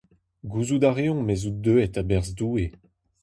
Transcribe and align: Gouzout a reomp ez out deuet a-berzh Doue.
Gouzout 0.51 0.83
a 0.89 0.91
reomp 0.95 1.29
ez 1.33 1.41
out 1.47 1.57
deuet 1.65 1.93
a-berzh 2.01 2.33
Doue. 2.37 2.67